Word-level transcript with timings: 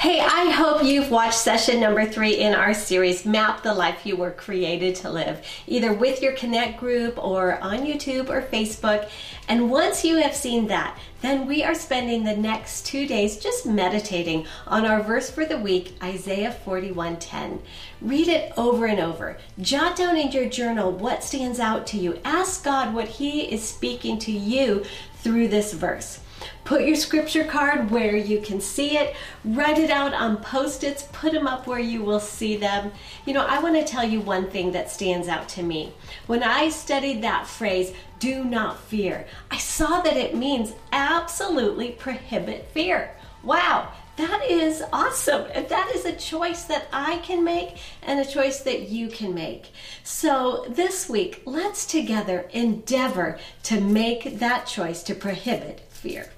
Hey, 0.00 0.18
I 0.18 0.48
hope 0.48 0.82
you've 0.82 1.10
watched 1.10 1.34
session 1.34 1.78
number 1.78 2.06
three 2.06 2.38
in 2.38 2.54
our 2.54 2.72
series, 2.72 3.26
Map 3.26 3.62
the 3.62 3.74
Life 3.74 4.06
You 4.06 4.16
Were 4.16 4.30
Created 4.30 4.94
to 4.94 5.10
Live, 5.10 5.44
either 5.66 5.92
with 5.92 6.22
your 6.22 6.32
Connect 6.32 6.80
group 6.80 7.22
or 7.22 7.60
on 7.60 7.80
YouTube 7.80 8.30
or 8.30 8.40
Facebook. 8.40 9.10
And 9.46 9.70
once 9.70 10.02
you 10.02 10.16
have 10.16 10.34
seen 10.34 10.68
that, 10.68 10.98
then 11.20 11.46
we 11.46 11.62
are 11.62 11.74
spending 11.74 12.24
the 12.24 12.34
next 12.34 12.86
two 12.86 13.06
days 13.06 13.36
just 13.36 13.66
meditating 13.66 14.46
on 14.66 14.86
our 14.86 15.02
verse 15.02 15.30
for 15.30 15.44
the 15.44 15.58
week, 15.58 15.92
Isaiah 16.02 16.56
41:10. 16.64 17.60
Read 18.00 18.28
it 18.28 18.54
over 18.56 18.86
and 18.86 19.00
over. 19.00 19.36
Jot 19.60 19.96
down 19.96 20.16
in 20.16 20.32
your 20.32 20.48
journal 20.48 20.90
what 20.90 21.22
stands 21.22 21.60
out 21.60 21.86
to 21.88 21.98
you. 21.98 22.18
Ask 22.24 22.64
God 22.64 22.94
what 22.94 23.08
He 23.20 23.42
is 23.42 23.62
speaking 23.62 24.18
to 24.20 24.32
you 24.32 24.82
through 25.22 25.48
this 25.48 25.74
verse. 25.74 26.20
Put 26.70 26.86
your 26.86 26.94
scripture 26.94 27.42
card 27.42 27.90
where 27.90 28.16
you 28.16 28.40
can 28.40 28.60
see 28.60 28.96
it. 28.96 29.16
Write 29.44 29.76
it 29.76 29.90
out 29.90 30.14
on 30.14 30.36
post 30.36 30.84
its. 30.84 31.02
Put 31.10 31.32
them 31.32 31.48
up 31.48 31.66
where 31.66 31.80
you 31.80 32.00
will 32.04 32.20
see 32.20 32.56
them. 32.56 32.92
You 33.26 33.34
know, 33.34 33.44
I 33.44 33.58
want 33.58 33.74
to 33.74 33.82
tell 33.82 34.04
you 34.04 34.20
one 34.20 34.48
thing 34.48 34.70
that 34.70 34.88
stands 34.88 35.26
out 35.26 35.48
to 35.48 35.64
me. 35.64 35.92
When 36.28 36.44
I 36.44 36.68
studied 36.68 37.22
that 37.22 37.48
phrase, 37.48 37.92
do 38.20 38.44
not 38.44 38.78
fear, 38.78 39.26
I 39.50 39.58
saw 39.58 40.00
that 40.02 40.16
it 40.16 40.36
means 40.36 40.74
absolutely 40.92 41.90
prohibit 41.90 42.68
fear. 42.68 43.16
Wow, 43.42 43.92
that 44.14 44.44
is 44.48 44.80
awesome. 44.92 45.48
That 45.52 45.90
is 45.92 46.04
a 46.04 46.14
choice 46.14 46.62
that 46.66 46.86
I 46.92 47.16
can 47.16 47.42
make 47.42 47.78
and 48.00 48.20
a 48.20 48.24
choice 48.24 48.60
that 48.60 48.82
you 48.82 49.08
can 49.08 49.34
make. 49.34 49.72
So 50.04 50.66
this 50.68 51.08
week, 51.08 51.42
let's 51.46 51.84
together 51.84 52.48
endeavor 52.52 53.40
to 53.64 53.80
make 53.80 54.38
that 54.38 54.68
choice 54.68 55.02
to 55.02 55.16
prohibit 55.16 55.80
fear. 55.90 56.30